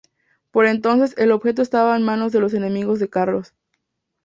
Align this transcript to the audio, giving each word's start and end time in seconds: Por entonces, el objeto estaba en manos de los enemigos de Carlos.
Por 0.49 0.65
entonces, 0.65 1.13
el 1.19 1.31
objeto 1.31 1.61
estaba 1.61 1.95
en 1.95 2.01
manos 2.01 2.31
de 2.31 2.39
los 2.39 2.55
enemigos 2.55 2.97
de 2.97 3.07
Carlos. 3.07 3.53